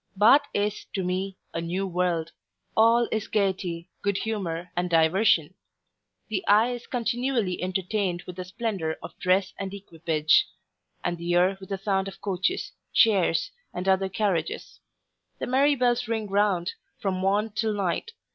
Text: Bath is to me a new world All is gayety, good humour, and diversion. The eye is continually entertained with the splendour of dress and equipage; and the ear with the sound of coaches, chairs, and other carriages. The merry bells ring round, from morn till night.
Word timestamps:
Bath 0.17 0.41
is 0.51 0.85
to 0.95 1.03
me 1.03 1.37
a 1.53 1.61
new 1.61 1.85
world 1.85 2.31
All 2.75 3.07
is 3.11 3.27
gayety, 3.27 3.87
good 4.01 4.17
humour, 4.17 4.71
and 4.75 4.89
diversion. 4.89 5.53
The 6.27 6.43
eye 6.47 6.71
is 6.71 6.87
continually 6.87 7.61
entertained 7.61 8.23
with 8.23 8.37
the 8.37 8.45
splendour 8.45 8.97
of 9.03 9.15
dress 9.19 9.53
and 9.59 9.71
equipage; 9.75 10.47
and 11.03 11.19
the 11.19 11.29
ear 11.31 11.55
with 11.59 11.69
the 11.69 11.77
sound 11.77 12.07
of 12.07 12.19
coaches, 12.19 12.71
chairs, 12.91 13.51
and 13.75 13.87
other 13.87 14.09
carriages. 14.09 14.79
The 15.37 15.45
merry 15.45 15.75
bells 15.75 16.07
ring 16.07 16.27
round, 16.27 16.71
from 16.99 17.13
morn 17.13 17.51
till 17.51 17.75
night. 17.75 18.09